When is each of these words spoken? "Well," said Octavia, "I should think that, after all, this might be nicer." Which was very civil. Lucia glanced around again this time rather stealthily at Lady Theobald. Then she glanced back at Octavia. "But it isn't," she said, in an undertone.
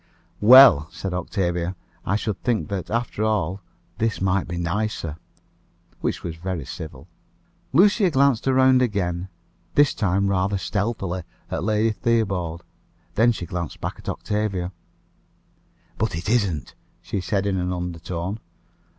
"Well," 0.39 0.87
said 0.89 1.13
Octavia, 1.13 1.75
"I 2.07 2.15
should 2.15 2.41
think 2.41 2.69
that, 2.69 2.89
after 2.89 3.23
all, 3.23 3.61
this 3.99 4.19
might 4.19 4.47
be 4.47 4.57
nicer." 4.57 5.17
Which 5.99 6.23
was 6.23 6.35
very 6.37 6.65
civil. 6.65 7.07
Lucia 7.71 8.09
glanced 8.09 8.47
around 8.47 8.81
again 8.81 9.29
this 9.75 9.93
time 9.93 10.25
rather 10.27 10.57
stealthily 10.57 11.21
at 11.51 11.63
Lady 11.63 11.91
Theobald. 11.91 12.63
Then 13.13 13.31
she 13.31 13.45
glanced 13.45 13.79
back 13.79 13.99
at 13.99 14.09
Octavia. 14.09 14.71
"But 15.99 16.15
it 16.15 16.27
isn't," 16.27 16.73
she 17.03 17.21
said, 17.21 17.45
in 17.45 17.57
an 17.57 17.71
undertone. 17.71 18.39